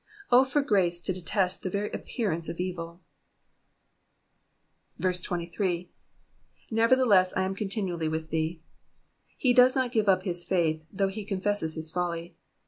[0.31, 3.01] O for grace to detest the very appearance of evil!
[4.99, 5.91] 23.
[6.71, 8.61] ^''Nevertheless I am continually mth thee.''^
[9.37, 12.35] He does not give up his faith, though he confesses his folly.